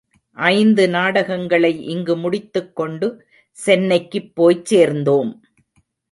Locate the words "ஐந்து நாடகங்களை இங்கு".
0.37-2.15